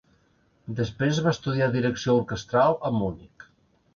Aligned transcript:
Després 0.79 1.19
va 1.25 1.33
estudiar 1.35 1.67
direcció 1.75 2.17
orquestral 2.21 2.75
a 2.89 2.93
Munic. 2.99 3.49